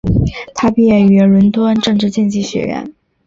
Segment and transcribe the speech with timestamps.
[0.55, 2.91] 他毕业于伦敦政治经济学院。